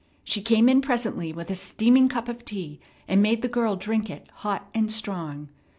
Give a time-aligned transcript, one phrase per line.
[0.23, 4.09] She came in presently with a steaming cup of tea, and made the girl drink
[4.09, 5.49] it hot and strong.